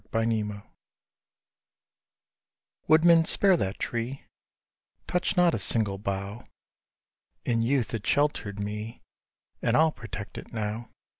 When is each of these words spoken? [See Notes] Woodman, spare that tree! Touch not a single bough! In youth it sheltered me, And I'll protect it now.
[See 0.11 0.25
Notes] 0.41 0.63
Woodman, 2.87 3.23
spare 3.25 3.55
that 3.57 3.77
tree! 3.77 4.23
Touch 5.07 5.37
not 5.37 5.53
a 5.53 5.59
single 5.59 5.99
bough! 5.99 6.47
In 7.45 7.61
youth 7.61 7.93
it 7.93 8.07
sheltered 8.07 8.59
me, 8.59 9.03
And 9.61 9.77
I'll 9.77 9.91
protect 9.91 10.39
it 10.39 10.51
now. 10.51 10.89